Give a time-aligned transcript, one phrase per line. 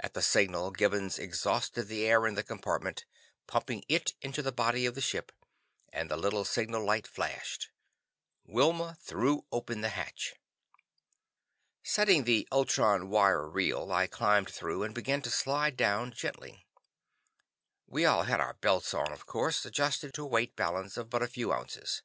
[0.00, 3.04] At our signal, Gibbons exhausted the air in the compartment,
[3.46, 5.30] pumping it into the body of the ship,
[5.92, 7.70] and as the little signal light flashed,
[8.44, 10.34] Wilma threw open the hatch.
[11.84, 16.66] Setting the ultron wire reel, I climbed through, and began to slide down gently.
[17.86, 21.22] We all had our belts on, of course, adjusted to a weight balance of but
[21.22, 22.02] a few ounces.